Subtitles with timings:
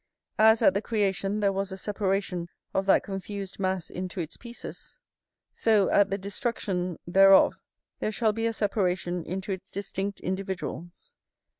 [0.39, 4.99] As at the creation there was a separation of that confused mass into its pieces;
[5.53, 7.61] so at the destruction thereof
[7.99, 11.13] there shall be a separation into its distinct individuals.